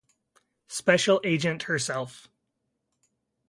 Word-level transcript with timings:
Special 0.67 1.19
Agent 1.23 1.61
herself. 1.61 2.27